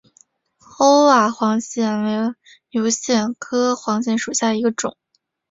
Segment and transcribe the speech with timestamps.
[0.79, 2.33] 欧瓦黄藓为
[2.71, 4.97] 油藓科黄藓属下的一个种。